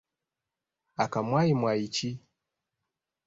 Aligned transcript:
Aka 1.03 1.19
Mwayi 1.27 1.53
Mwayi 1.59 1.85
ki? 1.95 2.09